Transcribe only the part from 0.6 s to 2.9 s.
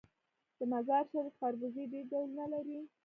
مزار شریف خربوزې ډیر ډولونه لري.